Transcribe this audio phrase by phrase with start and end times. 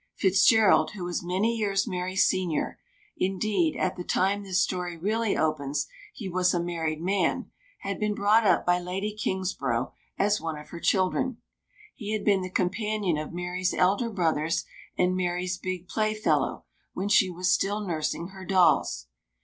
[0.15, 2.79] Fitzgerald, who was many years Mary's senior
[3.17, 8.15] indeed, at the time this story really opens, he was a married man had been
[8.15, 11.37] brought up by Lady Kingsborough as one of her children.
[11.93, 14.65] He had been the companion of Mary's elder brothers,
[14.97, 19.05] and Mary's "big playfellow" when she was still nursing her dolls.